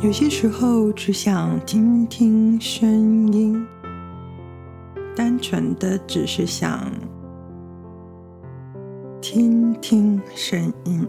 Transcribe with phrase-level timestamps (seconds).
[0.00, 3.66] 有些时候只想听听声音，
[5.16, 6.88] 单纯的只是想
[9.20, 11.04] 听听声音。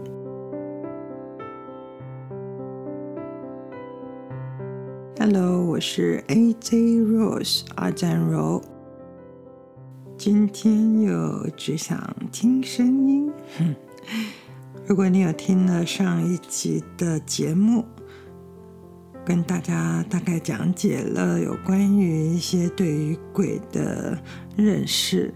[5.20, 8.60] Hello，我是 AJ Rose 阿占柔，
[10.18, 13.30] 今天又只想听声音。
[14.84, 17.84] 如果你有听了上一集的节目，
[19.30, 24.20] 跟大家大概讲解了有关于一些对于鬼的
[24.56, 25.32] 认识，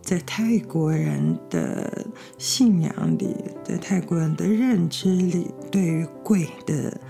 [0.00, 2.06] 在泰国人的
[2.38, 7.00] 信仰里，在泰国人的认知里，对于鬼的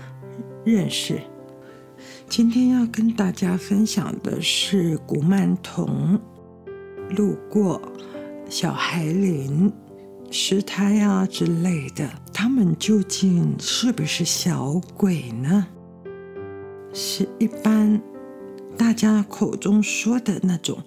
[0.65, 1.21] 认识。
[2.27, 6.19] 今天要跟大家分享的是古曼童、
[7.11, 7.79] 路过、
[8.49, 9.71] 小孩灵。
[10.31, 15.67] 尸胎啊之类的，他们究竟是不是小鬼呢？
[16.99, 18.01] 是一般
[18.75, 20.79] 大家口中说的那种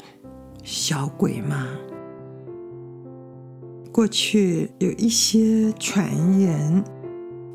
[0.64, 1.68] 小鬼吗？
[3.92, 6.82] 过去有一些传言，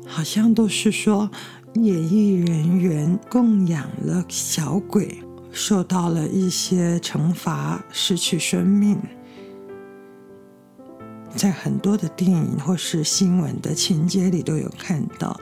[0.06, 1.30] 好像都是说
[1.74, 5.18] 演艺人员供养了小鬼，
[5.52, 8.98] 受到了一些惩罚，失去生命。
[11.34, 15.38] 在很多的电影或是新闻的情节里都有看到，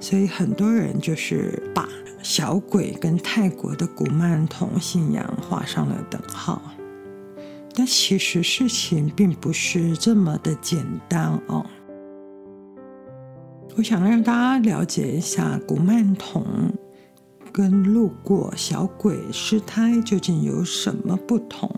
[0.00, 1.88] 所以很多人就是把
[2.28, 6.60] 小鬼跟泰国的古曼童信仰画上了等号。
[7.74, 11.64] 但其实事情并不是这么的简单哦。
[13.78, 16.44] 我想让大家了解一下古曼童
[17.50, 21.74] 跟路过小鬼尸胎究竟有什么不同。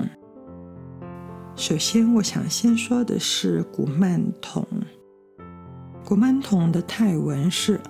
[1.54, 4.66] 首先，我想先说的是古曼童。
[6.04, 7.80] 古曼童的泰文是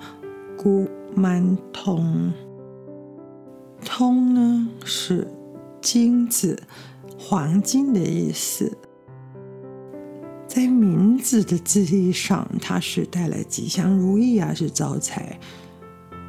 [0.58, 0.86] 古
[1.16, 2.30] 曼童，
[3.84, 5.26] 通呢是
[5.80, 6.62] 金子、
[7.18, 8.76] 黄金的意思。
[10.46, 15.38] 在名字的字义上，它是带来吉祥如意啊，是招财。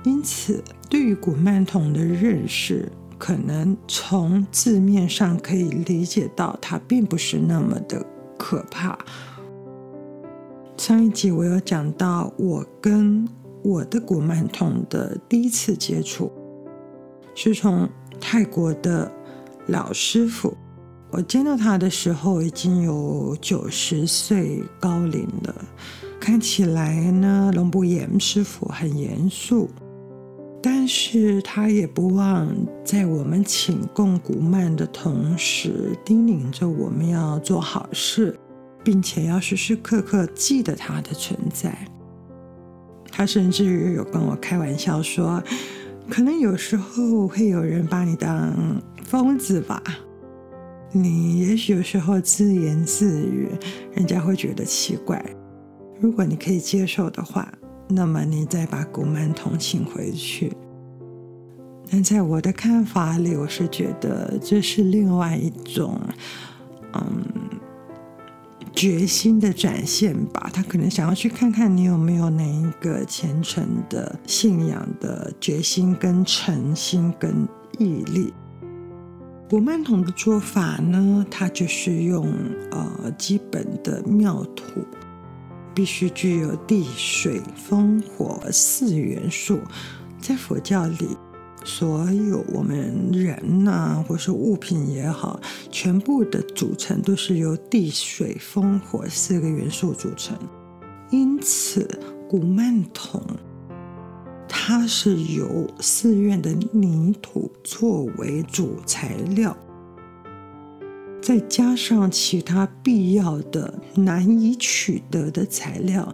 [0.04, 2.92] 因此，对于古曼童的认识。
[3.18, 8.04] 可能从字面上可以理解到，它并不是那么的
[8.36, 8.98] 可怕。
[10.76, 13.30] 上一集我有讲到，我跟
[13.64, 16.32] 我的古曼童的第一次接触，
[17.36, 19.12] 是从泰国的
[19.68, 20.56] 老师傅。
[21.12, 25.56] 我见到他的时候已经有九十岁高龄了，
[26.22, 29.70] 看起来呢，龙布严师傅很严肃。
[30.64, 32.48] 但是他也不忘
[32.86, 38.40] 在我们请供古曼的同时，叮咛着我们要做好事，
[38.84, 41.76] 并且要时时刻刻记得他的存在。
[43.12, 45.44] 他甚至于有跟我开玩笑说，
[46.10, 49.82] 可能有时候会有人把你当疯子吧，
[50.92, 53.48] 你也许有时候自言自语，
[53.94, 55.24] 人家会觉得奇怪。
[56.00, 57.52] 如果你可以接受的话。
[57.94, 60.56] 那么你再把古曼童请回去。
[61.92, 66.00] 但在我的看法里，我是觉得这是另外一种，
[66.94, 67.41] 嗯，
[68.82, 70.50] 决心的展现吧。
[70.52, 77.48] 他可能想要去看看你有没有哪一个虔诚的信仰的决心、跟诚心、跟
[77.78, 78.34] 毅力。
[79.48, 82.28] 古曼童的做法呢，他就是用
[82.72, 84.84] 呃基本的庙土。
[85.74, 89.60] 必须具有地、水、风、火四元素。
[90.20, 91.18] 在佛教里，
[91.64, 95.40] 所有我们人呐、啊，或是物品也好，
[95.70, 100.38] 全部的组成都是由地、水、风、火四个元素组成。
[101.12, 101.88] 因此，
[102.30, 103.22] 古曼童
[104.48, 109.56] 它是由寺院的泥土作为主材料。
[111.22, 116.12] 再加上其他必要的难以取得的材料，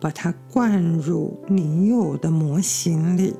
[0.00, 3.32] 把它灌入泥釉的模型里，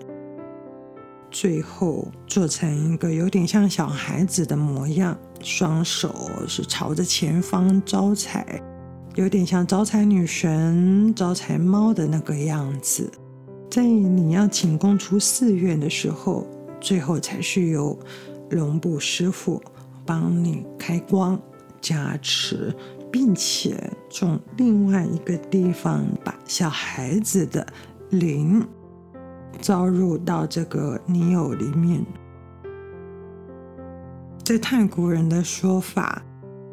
[1.30, 6.14] 最后做成一个有点像小孩子的模样，双手
[6.46, 8.60] 是朝着前方招财，
[9.14, 13.10] 有点像招财女神、招财猫的那个样子。
[13.70, 16.46] 在你要请供出寺院的时候，
[16.80, 17.98] 最后才是由
[18.50, 19.62] 龙布师傅。
[20.06, 21.38] 帮你开光
[21.82, 22.74] 加持，
[23.12, 23.78] 并且
[24.08, 27.66] 从另外一个地方把小孩子的
[28.08, 28.66] 灵
[29.60, 32.04] 招入到这个泥偶里面。
[34.44, 36.22] 在泰国人的说法，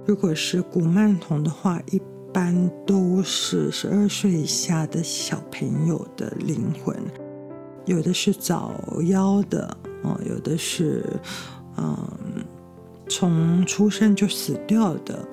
[0.06, 2.02] 如果是古曼童的话，一
[2.34, 6.96] 般都是十二岁以下的小朋友的灵魂。
[7.86, 9.66] 有的是早夭的
[10.04, 11.06] 啊，有的是
[11.78, 11.96] 嗯
[13.08, 15.28] 从出生就死掉的。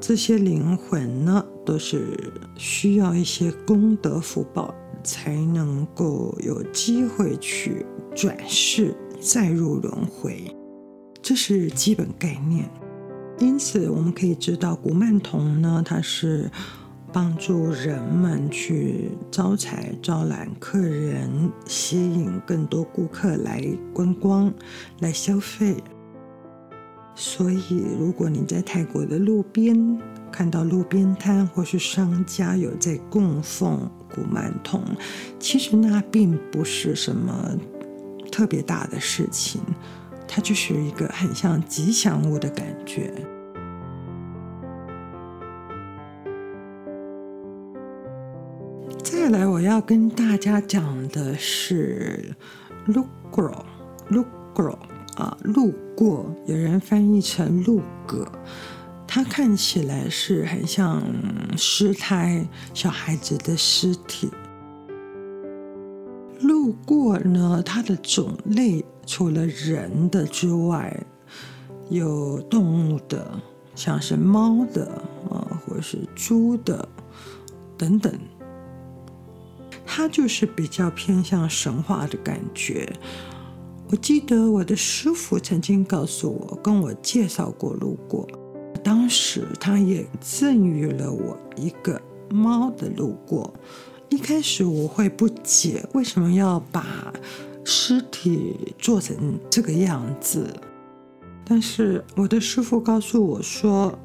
[0.00, 2.18] 这些灵魂呢，都是
[2.56, 4.74] 需要一些功德福报，
[5.04, 7.84] 才能够有机会去
[8.16, 10.50] 转世再入轮回，
[11.22, 12.68] 这是基本概念。
[13.38, 16.50] 因此，我们可以知道，古曼童呢，它是
[17.12, 23.62] 帮助人们去招财、招揽客人，吸引更多顾客来
[23.92, 24.52] 观光、
[25.00, 25.76] 来消费。
[27.16, 30.00] 所以，如果你在泰国的路边
[30.32, 34.82] 看到路边摊或是商家有在供奉古曼童，
[35.40, 37.50] 其实那并不是什么
[38.30, 39.60] 特别大的事情，
[40.28, 43.12] 它就是一个很像吉祥物的感觉。
[49.02, 52.34] 再来，我要跟大家讲的是
[52.86, 53.64] 路过，
[54.08, 54.24] 路
[54.54, 54.78] 过。
[55.16, 58.26] 啊，路过，有人翻译成路过，
[59.14, 61.00] 它看起来是很像
[61.56, 62.44] 尸胎，
[62.74, 64.28] 小孩子的尸体。
[66.40, 71.00] 路过呢，它的种类除了人的之外，
[71.90, 73.40] 有动物的，
[73.76, 75.00] 像是猫的
[75.30, 76.88] 啊，或是猪的
[77.78, 78.12] 等等。
[79.86, 82.92] 它就是比较偏向神话的感觉。
[83.90, 88.26] 我记得我的师傅曾经告诉我，跟我介绍过路过。
[88.84, 92.00] 当时他也赠予了我一个
[92.30, 93.52] 猫的路过。
[94.10, 97.12] 一开始我会不解，为什么要把
[97.64, 100.46] 尸体做成这个样子？
[101.44, 103.98] 但是我的师傅告诉我说，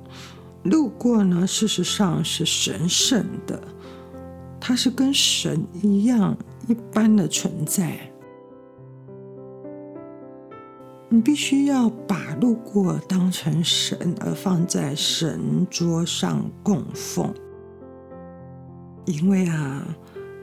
[0.64, 3.62] 路过呢，事实上是神圣的，
[4.60, 6.36] 它是跟神一样
[6.68, 8.09] 一般的存在。
[11.12, 17.34] 你必须要把路过当成神，而放在神桌上供奉，
[19.06, 19.84] 因为啊，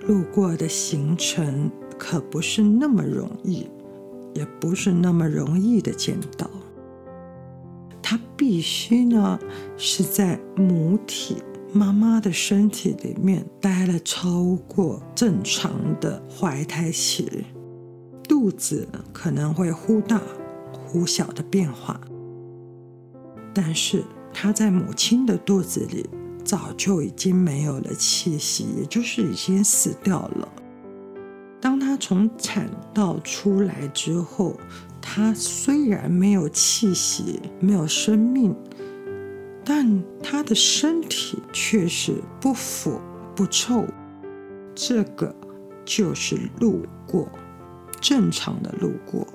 [0.08, 3.68] 路过的行程可不是那么容易，
[4.34, 6.50] 也不是那么容易的见到。
[8.02, 9.38] 他必须呢
[9.76, 11.36] 是在母体
[11.72, 17.44] 妈妈的身体里面待了超过正常的怀胎期，
[18.28, 20.20] 肚子可能会忽大。
[20.96, 22.00] 忽小的变化，
[23.52, 24.02] 但是
[24.32, 26.08] 他在母亲的肚子里
[26.42, 30.48] 早就已经没有了气息，也就是已经死掉了。
[31.60, 34.56] 当他从产道出来之后，
[35.02, 38.56] 他虽然没有气息，没有生命，
[39.62, 42.98] 但他的身体却是不腐
[43.34, 43.84] 不臭。
[44.74, 45.34] 这个
[45.84, 47.28] 就是路过，
[48.00, 49.26] 正常的路过。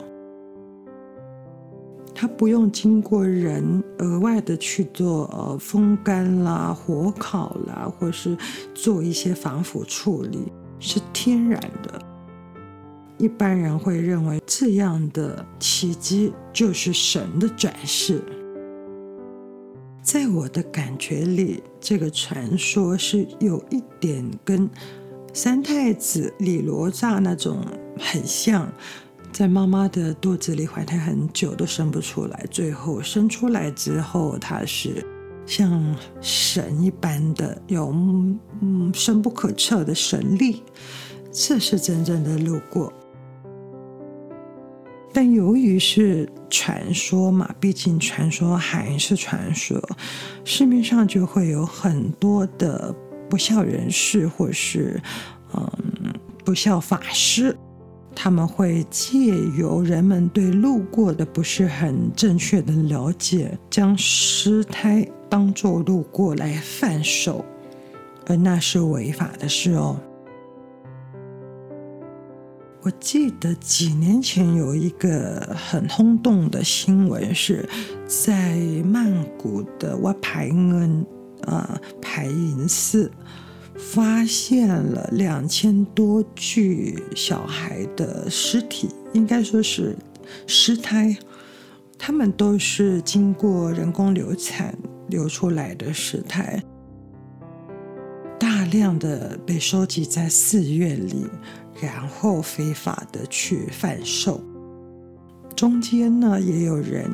[2.21, 8.37] 它不用经过人额外的去做呃风干啦、火烤啦，或是
[8.75, 11.99] 做一些防腐处理，是天然的。
[13.17, 18.21] 一般人会认为这样的奇迹就是神的转世。
[20.03, 24.69] 在我的感觉里，这个传说是有一点跟
[25.33, 27.65] 三太子李罗刹那种
[27.97, 28.71] 很像。
[29.31, 35.03] 在妈妈的肚子里怀胎很久都生不出来，最后生出来之后，他是
[35.45, 37.91] 像神一般的有
[38.61, 40.61] 嗯深不可测的神力，
[41.31, 42.91] 这是真正的路过。
[45.13, 49.81] 但由于是传说嘛，毕竟传说还是传说，
[50.43, 52.93] 市面上就会有很多的
[53.29, 55.01] 不孝人士或是
[55.53, 56.13] 嗯
[56.45, 57.57] 不孝法师。
[58.23, 67.43] 他们会借由人们对路过的不是很正确的了解，将尸胎当作路过来贩售，
[68.27, 69.99] 而那是违法的事哦。
[72.83, 77.67] 我记得几年前有一个很轰动的新闻，是
[78.05, 81.05] 在曼谷的 wat Phai Ngun
[81.47, 83.11] 啊排银寺。
[83.81, 89.97] 发现了两千多具小孩的尸体，应该说是
[90.45, 91.17] 尸胎，
[91.97, 94.77] 他们都是经过人工流产
[95.09, 96.63] 流出来的尸胎，
[98.39, 101.27] 大量的被收集在寺院里，
[101.81, 104.39] 然后非法的去贩售，
[105.53, 107.09] 中间呢也有人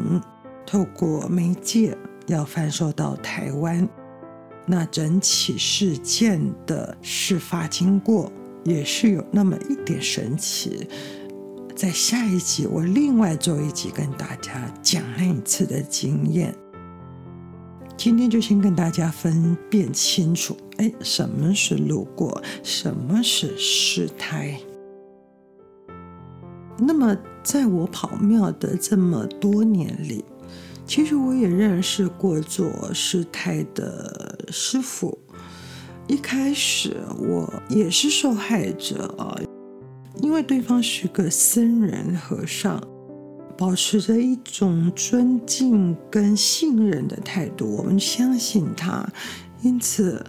[0.65, 1.97] 透过媒介
[2.27, 3.87] 要贩售到台湾。
[4.67, 8.29] 那整起事件的事发经过，
[8.65, 10.87] 也是有那么一点神奇。
[11.73, 16.53] 在下一集，我另外做一集跟大家讲那一次的经验。
[17.95, 24.59] 今天就先跟大家分辨清楚，哎，什么是路过，什么是失胎。
[26.77, 30.23] 那么，在我跑庙的这么多年里，
[30.87, 35.15] 其实我也认识过做师太的师傅。
[36.07, 39.37] 一开始我也是受害者啊。
[40.21, 42.81] 因为对方是个僧人和尚，
[43.55, 49.07] 保持着一种尊敬跟信任的态度，我们相信他，
[49.61, 50.25] 因此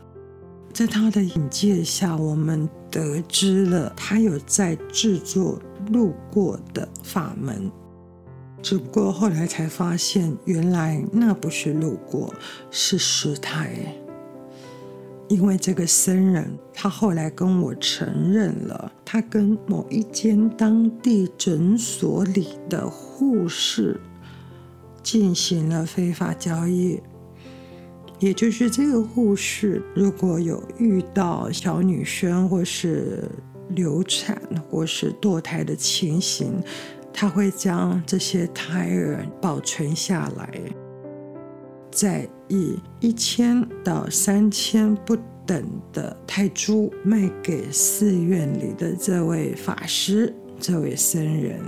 [0.75, 5.59] 在他的引介下，我们得知了他有在制作
[5.91, 7.71] 路过的法门，
[8.63, 12.35] 只不过后来才发现，原来那不是路过，
[12.71, 13.71] 是失态。
[15.29, 24.01] 因为这个僧人，他后来跟我承认了，他跟某一间当地诊所里的护士
[25.03, 27.01] 进行了非法交易。
[28.19, 33.31] 也就是这个护士，如果有遇到小女生或是
[33.69, 36.61] 流产或是堕胎的情形，
[37.13, 40.49] 他会将这些胎儿保存下来。
[41.91, 51.61] 再以一千到三千不等的泰铢卖给寺院里的这位法师、这位僧人，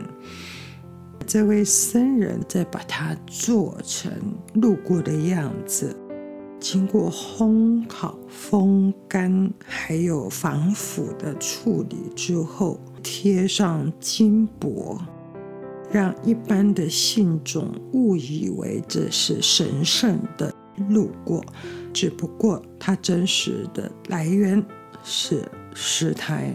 [1.26, 4.12] 这位僧人再把它做成
[4.54, 5.96] 路过的样子，
[6.60, 15.00] 经过烘烤、风干，还有防腐的处理之后，贴上金箔。
[15.90, 20.54] 让一般的信众误以为这是神圣的
[20.88, 21.44] 路过，
[21.92, 24.64] 只不过它真实的来源
[25.02, 25.44] 是
[25.74, 26.54] 师台。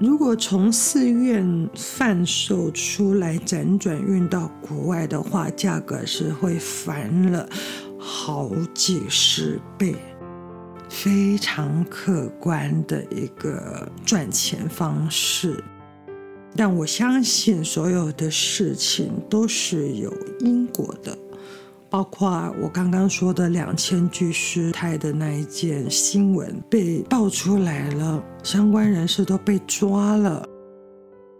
[0.00, 7.48] 如果从寺院贩售出来辗转运到国外的话，价格是会翻了
[7.98, 9.94] 好几十倍，
[10.88, 15.62] 非常可观的一个赚钱方式。
[16.56, 21.18] 但我相信所有的事情都是有因果的，
[21.90, 30.48] 包括我刚刚说的两千具师胎的那一件新闻被爆出来了，相关人士都被抓了，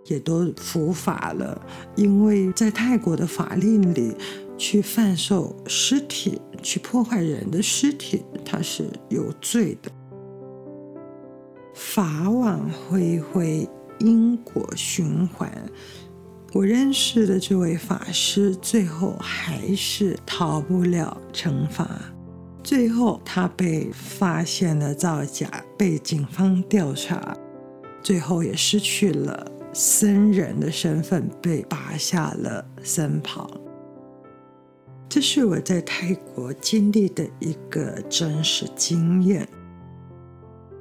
[0.06, 1.60] 也都伏法了，
[1.94, 4.16] 因为在泰国的法令里，
[4.58, 9.92] 去贩售尸体、去破坏人的尸体，它是有罪的。
[11.72, 13.68] 法网恢恢。
[13.98, 15.50] 因果循环，
[16.52, 21.88] 我认识的这位法师最后还是逃不了惩罚。
[22.62, 27.36] 最后，他被发现了造假，被警方调查，
[28.02, 33.50] 最后也失去了僧人的身份，被拔下了僧袍。
[35.08, 39.46] 这是我在泰国经历的一个真实经验。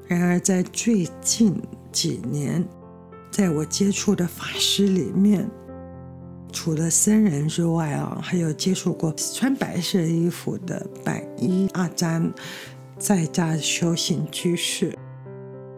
[0.07, 2.65] 然而，在最近几年，
[3.33, 5.49] 在我接触的法师里面，
[6.51, 12.31] 除了僧人之外啊，还有接触过穿白色衣服的白衣阿詹，
[12.99, 14.95] 在家修行居士。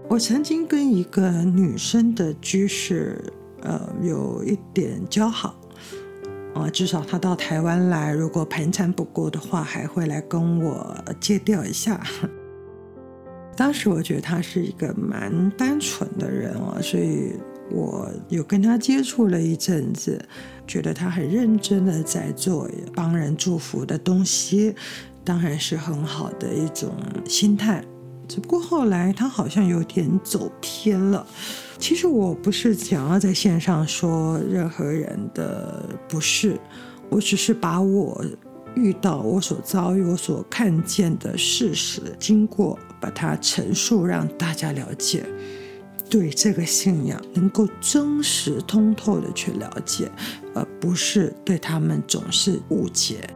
[0.10, 3.24] 我曾经跟一个女生的居士，
[3.62, 5.56] 呃，有一点交好，
[6.54, 12.04] 啊，至少她到台湾来，如果盘缠不过的话，还会来跟我借调一下。
[13.56, 17.34] 当时我觉得他是一个蛮单纯的人哦，所以
[17.72, 20.24] 我有跟他接触了一阵子，
[20.68, 24.76] 觉得他很认真的在做帮人祝福的东西，
[25.24, 26.94] 当然是很好的一种
[27.26, 27.84] 心态。
[28.28, 31.26] 只不过后来他好像有点走偏了。
[31.78, 36.60] 其实我不是想要在线上说任何人的不是，
[37.10, 38.26] 我只是把我
[38.75, 42.77] 遇到、我所遭遇、我所看见的事实经过。
[42.98, 45.24] 把它陈述，让大家了解，
[46.10, 50.10] 对这个信仰能够真实通透的去了解，
[50.55, 53.29] 而不是对他们总是误解，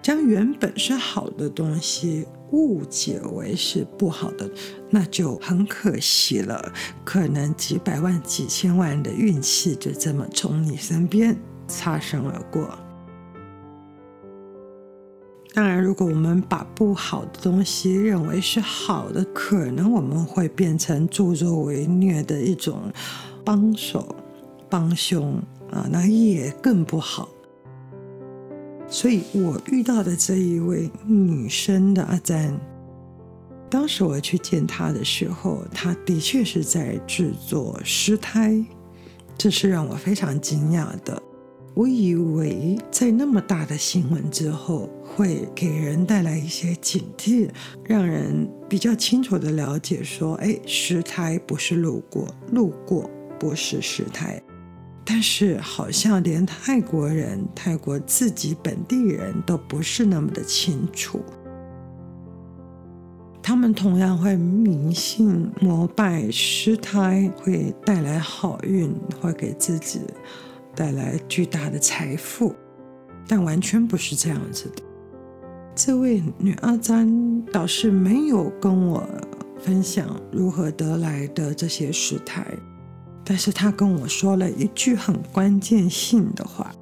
[0.00, 4.48] 将原本是好的东西误解为是不好的，
[4.90, 6.72] 那就很可惜了。
[7.04, 12.78] 可能几百万、几千万的运气就这么从你身边擦身而过。
[15.52, 22.80] 当然，如果我们把不好的东西认为是好的，可能我们会变成助纣为虐的一种
[23.44, 24.14] 帮手、
[24.68, 25.34] 帮凶
[25.72, 27.28] 啊，那也更不好。
[28.88, 32.56] 所以我遇到的这一位女生的阿赞，
[33.68, 38.64] 当时我去见他的时候，他的确是在制作尸胎，
[39.36, 41.20] 这是让我非常惊讶的。
[41.74, 47.48] 我以为在那么大的新闻之后，会给人带来一些警惕，
[47.84, 53.08] 让人比较清楚地了解说，哎，尸胎不是路过，路过
[53.38, 54.42] 不是尸胎。
[55.04, 61.20] 但是好像连泰国人、泰国自己本地人都不是那么的清楚。
[63.42, 70.00] 他们同样会迷信、膜拜尸胎，会带来好运，会给自己。
[70.74, 72.54] 带来巨大的财富，
[73.28, 74.82] 但完全不是这样子的。
[75.74, 79.06] 这位女阿詹倒是没有跟我
[79.58, 82.46] 分享如何得来的这些尸胎，
[83.24, 86.72] 但是她跟我说了一句很关键性的话。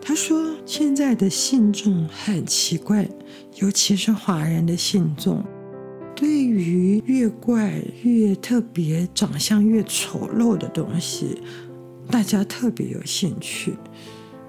[0.00, 3.08] 她说：“现在的信众很奇怪，
[3.56, 5.44] 尤其是华人的信众，
[6.14, 11.40] 对于越怪越特别、长相越丑陋的东西。”
[12.12, 13.78] 大家特别有兴趣，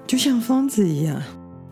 [0.06, 1.20] 就像疯子一样。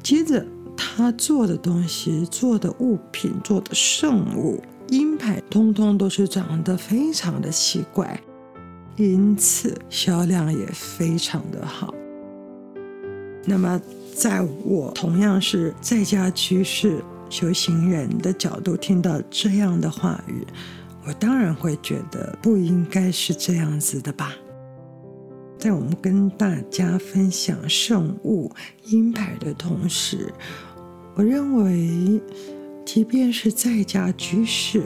[0.02, 0.42] 接着，
[0.74, 8.18] 他做的东西、做的物品、做的圣物、阴牌，通通都是长得非常的奇怪，
[8.96, 11.92] 因此销量也非常的好。
[13.44, 13.78] 那么，
[14.14, 20.42] 在我同样是在家居士修行人的角度，听到这样的话语，
[21.06, 24.32] 我当然会觉得不应该是这样子的吧。
[25.62, 28.50] 在我们跟大家分享圣物
[28.86, 30.34] 鹰牌的同时，
[31.14, 32.20] 我认为，
[32.84, 34.82] 即便是在家居士，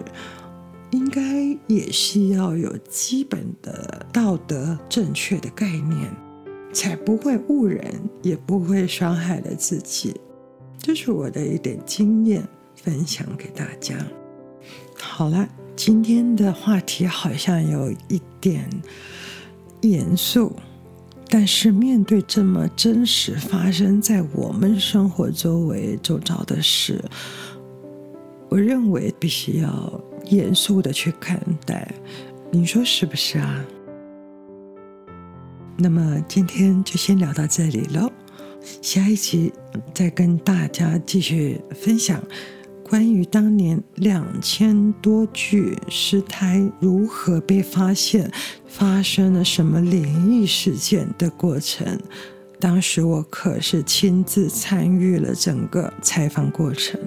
[0.91, 1.23] 应该
[1.67, 6.15] 也是要有基本的道德正确的概念，
[6.75, 7.83] 才不会误人，
[8.21, 10.15] 也不会伤害了自己。
[10.77, 13.97] 这是我的一点经验分享给大家。
[14.95, 18.69] 好了，今天的话题好像有一点。
[19.83, 20.57] 严肃，
[21.29, 27.05] 但是面对这么真实发生在我们生活周围周遭的事，
[28.49, 31.93] 我认为必须要严肃的去看待，
[32.51, 33.65] 你说是不是啊？
[35.77, 38.11] 那么今天就先聊到这里喽，
[38.81, 39.53] 下一集
[39.93, 42.23] 再跟大家继续分享。
[42.89, 48.31] 关于当年两千多具尸胎如何被发现，
[48.65, 51.99] 发生了什么灵异事件的过程，
[52.61, 57.01] 当时我可是亲自参与了整个采访过程。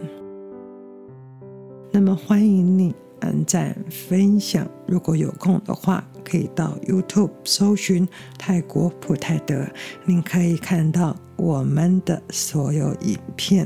[1.94, 8.06] 那么欢迎你按赞分享，如果有空的话，可以到 YouTube 搜寻
[8.38, 9.66] 泰国普泰德，
[10.04, 13.66] 您可以看到我们的所有影片。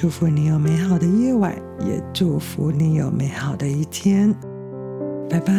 [0.00, 4.32] 祝福你有美好的夜晚，也祝福你有美好的一天。
[5.28, 5.52] 拜拜。